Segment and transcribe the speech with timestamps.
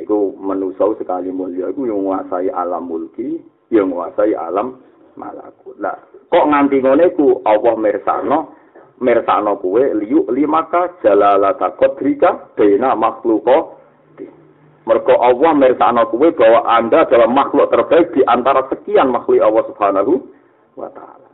[0.00, 3.38] Iku menusau sekali mulia iku yang menguasai alam mulki,
[3.70, 4.80] yang menguasai alam
[5.14, 5.76] malakut.
[5.78, 5.94] Nah,
[6.32, 8.38] kok nganti ngene iku Allah mirsano
[9.00, 13.80] mirsano kuwe liyu limaka jalalata kodrika bena makhluko
[14.88, 20.12] Mergo Allah mirsano kuwe bahwa Anda adalah makhluk terbaik di antara sekian makhluk Allah Subhanahu
[20.74, 21.30] wa taala.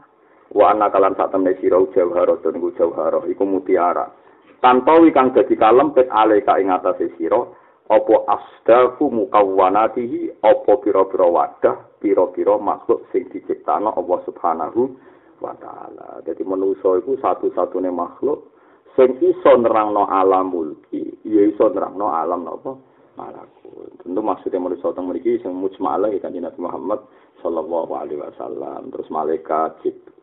[0.51, 4.11] Wa anna kalan sak temne sira jauhara niku jauhara iku mutiara.
[4.61, 7.45] Tantowi kang dadi kalempit aleka ing atase sira
[7.87, 14.97] apa asdafu mukawwanatihi apa pira-pira wadah pira-pira makhluk sing diciptakno Allah Subhanahu
[15.39, 16.25] wa taala.
[16.27, 18.51] Dadi manusa iku satu-satune makhluk
[18.97, 22.75] sing iso nerangno alam mulki, ya iso nerangno alam napa
[23.15, 23.93] malakut.
[24.03, 27.01] Tentu maksudnya manusa teng mriki sing mujmalah ya kanjeng Nabi Muhammad
[27.45, 28.91] sallallahu alaihi wasallam.
[28.91, 29.79] Terus malaikat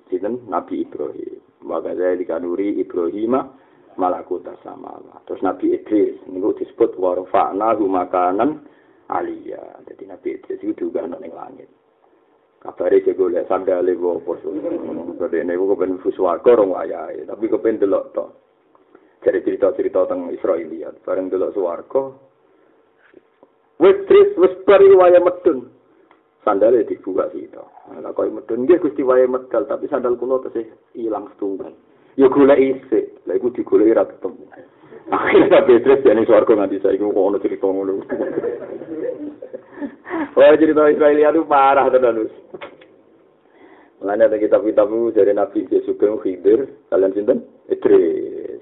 [0.10, 1.40] Jinten Nabi Ibrahim.
[1.64, 3.40] Wa kadzalika nuri Ibrahim
[3.98, 8.66] malakut sama Terus Nabi Idris niku disebut warfa'na makanan
[9.10, 9.84] aliyah.
[9.88, 11.70] Jadi Nabi Idris itu juga ana ning langit.
[12.64, 14.56] Kabare cek golek sandale opo so.
[15.20, 18.26] Kode niku kepen fuswarga rong wayahe, tapi kepen delok to.
[19.24, 22.12] Jadi cerita-cerita tentang Israeliat, bareng delok swarga.
[23.80, 25.72] Wis tris wis pari waya medun.
[26.44, 27.68] Sandale dibuka sito.
[28.04, 30.68] Lah koyo medun nggih Gusti waya medal, tapi sandal kula tesih
[31.00, 31.72] ilang setunggal.
[32.16, 34.44] Ya golek isik lha iku digoleki ra ketemu
[35.12, 37.94] akhirnya Petrus jane swarga nganti saiki kok ono cerita ngono
[40.34, 42.34] Wah cerita Israelia itu parah tenan us.
[44.02, 47.40] Mulanya ada kitab-kitab dari Nabi Yesus bin Khidir, kalian sinten?
[47.72, 48.60] Idris.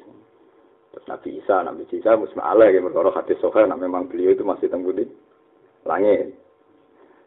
[0.91, 4.45] Terus Nabi Isa, Nabi Isa musma Allah ya berkoro hadis sohail, nah memang beliau itu
[4.45, 5.07] masih tenggu di
[5.87, 6.35] langit.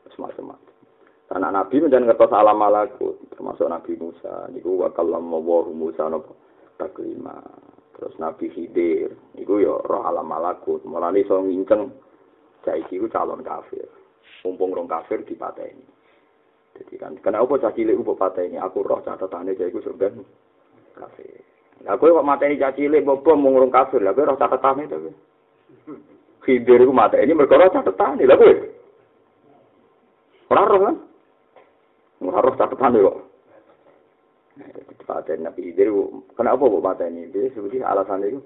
[0.07, 0.74] Terus macam-macam.
[1.35, 4.47] Anak nabi menjadi kertas alam malakut termasuk nabi Musa.
[4.55, 6.39] Niku wa kallam wa Musa nopo?
[6.79, 7.43] Taklima.
[7.99, 9.11] Terus nabi Khidir.
[9.35, 11.91] Niku yo roh alam malakut mulane iso nginceng
[12.63, 13.87] saiki ku calon kafir.
[14.47, 15.83] Mumpung rong kafir dipateni.
[16.75, 18.61] Jadi kan kenapa cah cilik kok pateni?
[18.61, 20.23] Aku roh catatane cah iku sebenarnya
[20.95, 21.41] kafir.
[21.83, 24.05] Lah kowe kok mateni cah cilik bobo mung rong kafir?
[24.05, 25.11] Lah kowe roh catatane to
[26.45, 28.23] Khidir ku mateni mergo roh catatane.
[28.29, 28.55] Lah kowe?
[30.53, 30.97] Ora roh kan?
[32.33, 33.19] Harus catatan kok.
[35.05, 35.93] Paten Nabi Khidir,
[36.33, 37.29] kenapa kok paten ini?
[37.29, 38.41] Dia seperti alasan itu,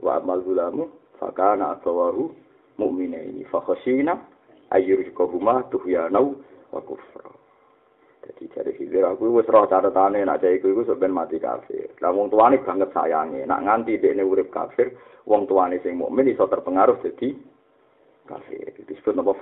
[0.00, 0.88] wa amal gulamu,
[1.20, 2.32] fakana atawahu
[2.80, 4.16] mu'mina ini, fakhasina,
[4.72, 6.40] ayyurikahuma tuhyanau
[6.72, 7.28] wa kufra.
[8.24, 11.92] Jadi dari Khidir, aku wis roh catatannya, nak jaya iku sebenarnya mati kafir.
[12.00, 14.96] Lah wong tuane banget sayangnya, nak nganti dia urip kafir,
[15.28, 17.36] wong tuane sing mukmin iso terpengaruh jadi
[18.24, 18.72] kafir.
[18.88, 19.36] Disebut nama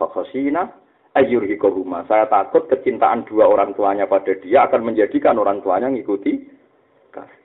[1.17, 2.05] ayyurhikohuma.
[2.09, 6.45] Saya takut kecintaan dua orang tuanya pada dia akan menjadikan orang tuanya ngikuti
[7.13, 7.43] kasih.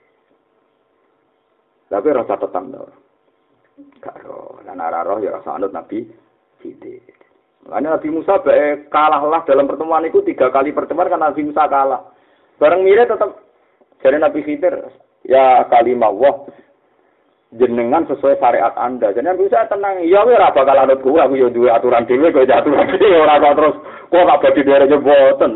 [1.92, 2.92] Tapi rasa tetap dong.
[4.02, 4.60] Gak roh.
[4.66, 6.08] Dan ya rasa anut Nabi
[6.60, 6.98] Siti.
[7.68, 12.02] Makanya Nabi Musa baik kalahlah dalam pertemuan itu tiga kali pertemuan karena Nabi Musa kalah.
[12.58, 13.38] Bareng mirip tetap
[14.02, 14.76] jadi Nabi Khidir
[15.28, 16.48] ya kalimah wah
[17.56, 19.16] jenengan sesuai syariat Anda.
[19.16, 20.04] Jenengan bisa tenang.
[20.04, 23.56] Ya ora bakal anut kuwi aku ya duwe aturan dhewe kok aturan dhewe ora kok
[23.56, 23.76] terus
[24.12, 25.54] kok gak badi dhewe boten.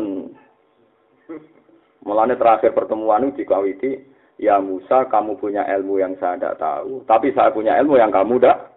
[2.02, 3.94] Mulane terakhir pertemuan itu dikawiti,
[4.34, 8.42] ya Musa kamu punya ilmu yang saya tidak tahu, tapi saya punya ilmu yang kamu
[8.42, 8.74] tidak.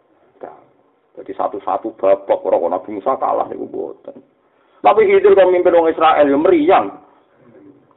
[1.16, 4.20] Jadi satu-satu babak orang Nabi Musa kalah niku boten.
[4.84, 6.86] Tapi Khidir kok mimpin orang Israel ya meriang.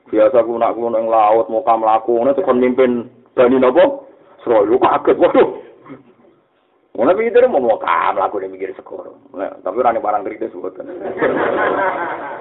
[0.08, 3.60] Biasa kunak kunak yang laut mau kamu lakukan itu kon mimpin Bani
[4.48, 5.48] Nabi Sroyo kaget, waduh.
[6.98, 9.14] Mana pikir mau mau kam lagu dia mikir sekor.
[9.30, 10.74] Nah, tapi orang barang kritis buat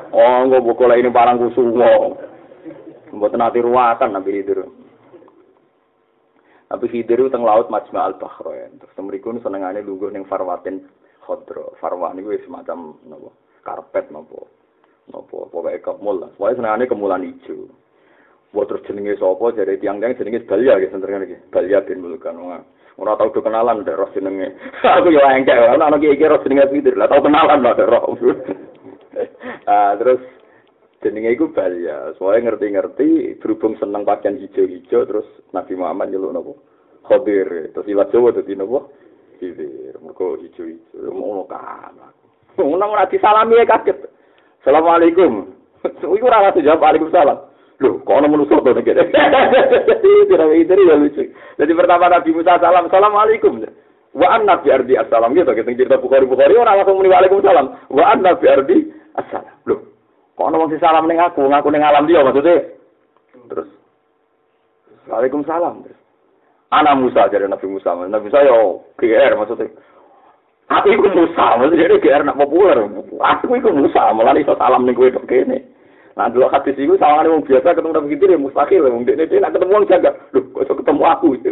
[0.10, 2.18] Oh, nggak buku ini barang kusungo.
[3.14, 4.66] Buat nanti ruatan nabi itu.
[6.68, 8.82] Tapi hidir teng laut majma al bahrain.
[8.82, 10.90] Terus mereka ini senengannya lugu neng farwatin
[11.22, 11.78] khodro.
[11.78, 14.50] Farwan itu semacam nopo karpet nopo
[15.14, 16.30] nopo pokoknya kemul lah.
[16.34, 17.70] Pokoknya senengannya kemulan hijau.
[18.58, 21.46] Buat terus jenenge sopo jadi tiang-tiang jenenge Balia gitu senternya gitu.
[21.54, 22.42] Balia bin Mulkan.
[22.98, 24.58] Ora tau do kenalan dek roh jenenge.
[24.98, 26.98] Aku yo engke ana ana iki roh jenenge pinter.
[26.98, 28.18] Lah tau kenalan lah roh.
[29.70, 30.26] ah terus
[31.06, 32.18] jenenge iku Balia.
[32.18, 36.54] Soale ngerti-ngerti berhubung seneng pakaian hijau-hijau terus Nabi Muhammad nyeluk nopo?
[37.06, 37.70] Khadir.
[37.78, 38.90] Terus ilat Jawa dadi nopo?
[39.38, 40.02] Khidir.
[40.02, 41.14] Mergo hijau-hijau.
[41.14, 41.94] Ngono kan.
[42.58, 44.02] Ngono ora disalami kaget.
[44.66, 45.54] Assalamualaikum.
[46.18, 47.54] Iku ora jawab Waalaikumsalam.
[47.78, 48.86] Loh, kok ana manusa to nek.
[48.86, 48.98] Tidak
[51.02, 51.24] lucu.
[51.58, 53.62] Jadi pertama Nabi Musa salam, Assalamualaikum.
[54.18, 57.94] Wa anna bi ardi assalam gitu kita cerita Bukhari Bukhari ora langsung muni Waalaikumsalam.
[57.94, 59.54] Wa anna bi ardi assalam.
[59.70, 59.86] Loh,
[60.34, 62.66] kok ana wong salam ning aku, ngaku ning alam dia maksudnya.
[63.46, 63.70] Terus
[65.06, 65.86] Waalaikumsalam.
[65.86, 66.00] Terus.
[66.74, 67.94] Anak Musa jadi Nabi Musa.
[67.94, 69.70] Nabi Musa yo GR maksudnya.
[70.68, 72.76] Aku iku Musa, maksudnya jadi GR nak populer.
[73.38, 75.77] Aku iku Musa, malah iso salam ning kowe tok kene.
[76.18, 78.90] Nah, dulu hadis itu sama orang biasa ketemu Nabi gitu ya mustahil.
[78.90, 80.10] Wong dia dia nak ketemu orang jaga.
[80.34, 81.28] Loh, kok ketemu aku?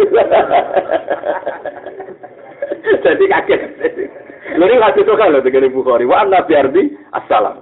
[3.06, 3.62] Jadi kaget.
[4.58, 6.10] Lalu hadis itu kan loh dengan Bukhari.
[6.10, 6.84] Wa Nabi Ardi
[7.14, 7.62] assalam.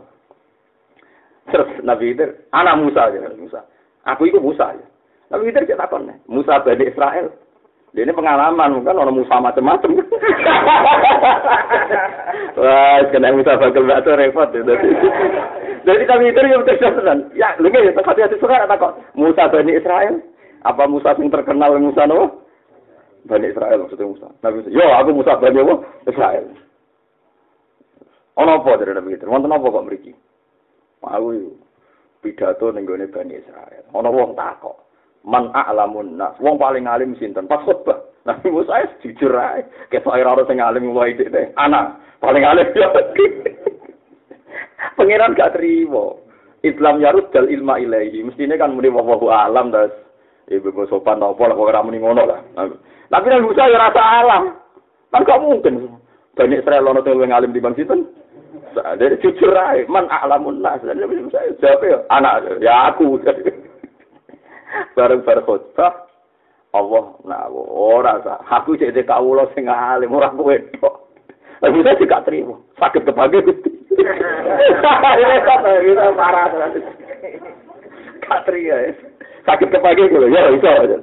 [1.52, 2.24] Terus Nabi itu
[2.56, 3.60] anak Musa aja Musa.
[4.08, 4.88] Aku itu Musa ya.
[5.28, 7.36] Nabi kita takon Musa Bani Israel.
[7.94, 9.94] Dia ini pengalaman, kan orang Musa macam-macam.
[12.58, 14.50] Wah, kena Musa bakal batu repot.
[14.50, 14.74] Ya.
[15.86, 17.22] Jadi kami itu yang terjadi.
[17.38, 18.98] Ya, lu ya, hati-hati suka ada kok.
[19.14, 20.26] Musa Bani Israel.
[20.66, 22.50] Apa Musa yang terkenal Musa no?
[23.30, 24.28] Bani Israel maksudnya Musa.
[24.42, 25.76] Nabi Musa, yo aku Musa Bani apa?
[26.10, 26.46] Israel.
[28.42, 29.30] Ono apa dari Nabi itu?
[29.30, 30.18] Wonten apa kok mriki?
[31.06, 31.30] Mau
[32.26, 33.86] pidato ning Bani Israel.
[33.94, 34.82] Ono wong takok
[35.24, 36.36] man a'lamun nas.
[36.44, 37.48] Wong paling alim sinten?
[37.48, 38.00] Pas khutbah.
[38.24, 39.64] Nabi Musa es jujur ae.
[39.92, 41.52] Ketok ora ora sing alim wae deh.
[41.60, 42.88] Anak paling alim yo.
[45.00, 46.20] Pangeran gak terima.
[46.64, 48.24] Islam yarud dal ilma ilahi.
[48.24, 49.92] Mestine kan muni wallahu alam das.
[50.52, 52.40] Ibu bebo sopan apa lah kok ora muni ngono lah.
[53.08, 54.44] Tapi Nabi Musa ya rasa alam.
[55.12, 56.00] Kan gak mungkin.
[56.34, 58.08] Banyak Israel ono telu alim di bang sinten.
[58.74, 60.82] Jadi jujur ae, man a'lamun nas.
[60.82, 63.22] Nabi Musa jawab ya, anak ya aku.
[64.98, 65.94] Bareng bareng khutbah
[66.74, 71.04] Allah nah ora sah aku cek dek kawula sing alim ora kowe tok
[71.64, 72.60] tapi saya tidak terima.
[72.76, 73.72] Sakit kepagi gusti.
[73.96, 76.52] Kita parah
[78.20, 78.92] katria ya.
[79.48, 81.00] Sakit kepagi gitu ya bisa aja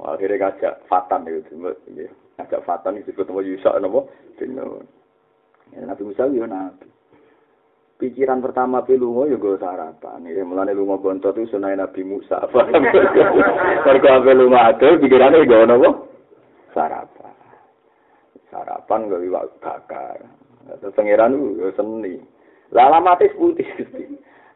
[0.00, 1.52] akhirnya ngajak fatan itu
[2.40, 4.08] ngajak fatan itu ketemu Yusak nopo
[5.70, 6.88] Nabi Musa ya nabi
[8.00, 10.24] pikiran pertama pi lunga ya gue sarapan.
[10.24, 12.40] Ya mulane lunga bontot itu sunai Nabi Musa.
[13.84, 15.90] Mergo ape lunga ado pikirane gue napa?
[16.72, 17.36] Sarapan.
[18.48, 20.16] Sarapan gue iwak bakar.
[20.80, 22.16] Terus pangeran ku seni.
[22.72, 23.68] Lah alamatis putih.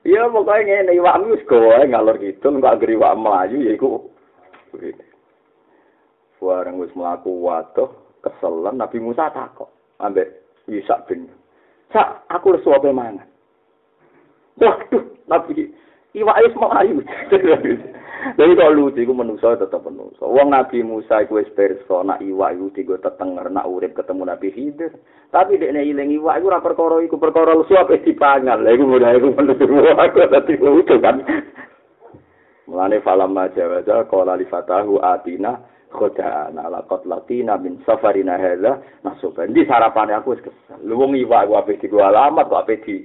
[0.08, 4.08] Iya pokoknya ngene iwak wis gawe ngalor gitu enggak geri iwak melayu ya iku.
[6.44, 7.88] Bareng wis mlaku waduh
[8.20, 11.28] keselen Nabi Musa takok ambek Yusak bin
[11.92, 13.33] Sak, aku lesu apa mangan?
[14.58, 15.74] Waduh, Nabi
[16.14, 16.98] iwak wis melayu.
[18.24, 20.24] Jadi kalau lucu, itu manusia tetap manusia.
[20.24, 24.48] Wong Nabi Musa itu wis perso, nak iwak itu tiga tetenger, nak urip ketemu Nabi
[24.48, 24.96] Khidir.
[25.28, 28.64] Tapi dia ilang iwak itu rapor koro itu perkara lu suap di pangan.
[28.64, 31.20] Lagi mudah itu manusia aku tadi lucu kan.
[32.64, 35.60] Mulane falam majawaza qala li fatahu atina
[35.92, 39.52] khodana laqad latina min safarina hadza nasuban.
[39.52, 40.80] Di sarapan aku wis kesel.
[40.80, 43.04] Lu wong iwak ku ape di alamat kok ape di.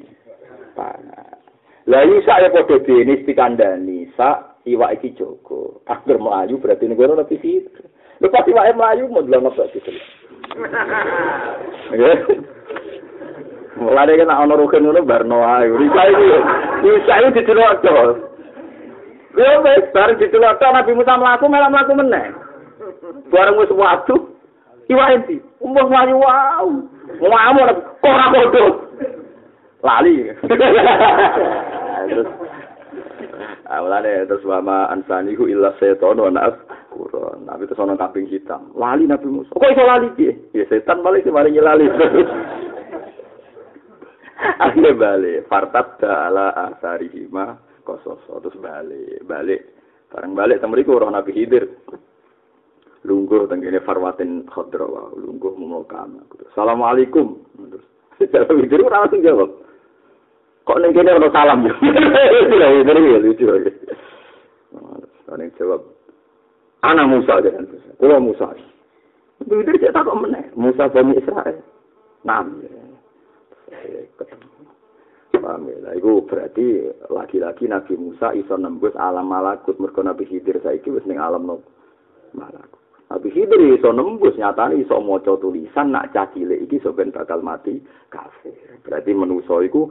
[1.90, 5.82] Lah Isa ya padha dene dikandani, sak iwak iki Joko.
[5.90, 7.66] Angger melayu berarti negara lebih sih.
[8.22, 9.90] Lha pas iwake melayu mau delok kok gitu.
[13.82, 15.66] Mulane kan ana rugen ngono barno ae.
[15.66, 16.28] Isa iki
[16.94, 17.98] Isa iki dicelok to.
[19.34, 22.30] Yo wis bar dicelok to Nabi Musa mlaku malah mlaku meneh.
[23.34, 24.38] Bareng wis watu
[24.94, 26.70] iwak iki umur melayu wow.
[27.18, 28.72] Ngomong kok ora bodoh.
[29.82, 30.30] Lali.
[32.10, 32.30] terus
[33.70, 36.34] awalane terus wama ansanihu illa setan wa
[36.90, 37.46] Quran.
[37.48, 38.74] Nabi terus ana kambing hitam.
[38.76, 39.54] Lali Nabi Musa.
[39.56, 40.34] Kok iso lali piye?
[40.52, 41.86] Ya setan balik sih lali.
[44.40, 49.62] Ane balik, fartat ala asarihi ma kososo terus balik, balik.
[50.10, 51.68] Bareng balik temeriku roh Nabi Khidir.
[53.08, 56.24] Lungguh tenggene farwatin khadra wa lungguh mumukama.
[56.52, 57.40] Assalamualaikum.
[57.68, 57.86] Terus
[58.48, 59.69] Nabi Khidir ora langsung jawab.
[60.70, 61.66] Kok ning kene ono salam.
[61.66, 63.46] Lha iki lucu.
[65.34, 65.82] Ane jawab.
[66.86, 67.90] Anak Musa dengan Musa.
[67.98, 68.48] Kulo Musa.
[69.42, 70.46] Itu dia tak kok meneh.
[70.54, 71.58] Musa Bani Israel.
[72.22, 72.62] Nam.
[74.14, 74.48] Ketemu.
[75.40, 75.96] Paham ya?
[75.98, 79.74] Itu berarti lagi-lagi Nabi Musa iso nembus alam malakut.
[79.82, 81.66] Mereka Nabi Khidir saiki wis ning alam no
[82.38, 82.78] malakut.
[83.10, 87.82] Nabi Khidir iso nembus nyatane iso maca tulisan nak cah cilik iki ben bakal mati
[88.14, 88.54] kafir.
[88.86, 89.90] Berarti manusa iku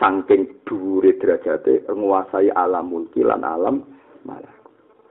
[0.00, 3.84] saking dhuwure derajate nguasai alam mulki lan alam
[4.24, 4.62] malak.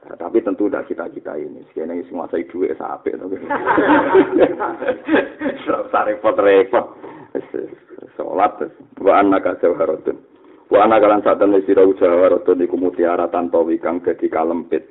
[0.02, 3.30] Nah, tapi tentu tidak kita kita ini, sekarang ini menguasai duit sampai to.
[6.10, 6.86] repot repot.
[8.18, 8.66] Sholat,
[8.98, 10.18] wa anak jawharatun.
[10.74, 14.90] Wa anak lan temen sira jawharatun iku mutiara tanpa wikang dadi kalempit.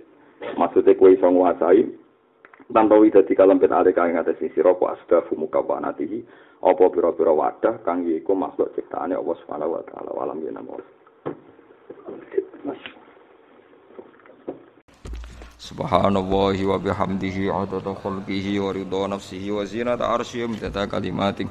[0.54, 1.84] Maksudnya kue iso nguasai
[2.70, 6.22] tanpa wida dadi kalempit ale kang ngatasi sira ku asdafu mukawanatihi
[6.60, 10.10] apa pira-pira wadah kang iku makhluk ciptaane Allah Subhanahu wa taala.
[10.12, 10.60] Walam yen
[15.70, 21.46] Subhanallahi wa bihamdihi adada khalqihi wa ridha nafsihi wa zinata arsyihi wa kalimati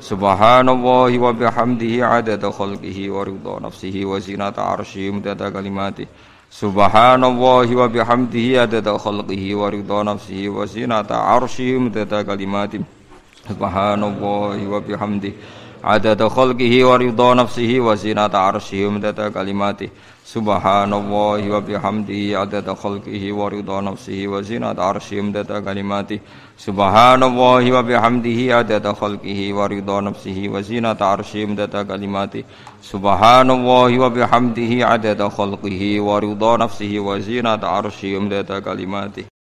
[0.00, 6.08] Subhanallahi wa bihamdihi adada khalqihi wa ridha nafsihi wa zinata arsyihi wa kalimati
[6.48, 12.99] Subhanallahi wa bihamdihi adada khalqihi wa ridha nafsihi wa zinata arsyihi wa kalimati
[13.50, 15.34] Subhanallahi wa bihamdihi
[15.82, 19.90] adada khalqihi wa ridha nafsihi wa zinata arsyihi wa kalimati.
[20.24, 26.20] Subhanallahi wa bihamdihi adada khalqihi wa ridha nafsihi wa zinata arsyihi wa kalimati.
[26.56, 32.44] Subhanallahi wa bihamdihi adada khalqihi wa ridha nafsihi wa zinata arsyihi wa kalimati.
[32.82, 39.39] Subhanallahi wa bihamdihi adada khalqihi wa ridha nafsihi wa zinata arsyihi wa kalimati